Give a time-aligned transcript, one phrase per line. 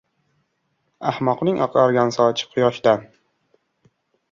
[1.09, 3.07] •Ahmoqning oqargan sochi quyoshdan.